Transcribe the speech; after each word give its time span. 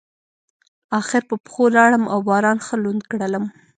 اخر 0.99 1.21
په 1.29 1.35
پښو 1.43 1.65
لاړم 1.77 2.03
او 2.13 2.19
باران 2.27 2.57
ښه 2.65 2.75
لوند 2.83 3.01
کړلم. 3.11 3.45